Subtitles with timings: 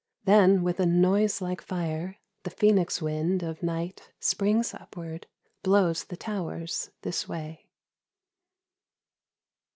[0.25, 5.27] Then with a noise like fire, the Phcenix wind Of Night springs upward,
[5.61, 7.69] blows the towers this way.